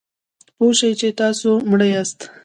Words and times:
پوه 0.57 0.73
شئ 0.79 0.93
چې 0.99 1.09
تاسو 1.19 1.49
مړه 1.69 1.87
یاست. 1.93 2.19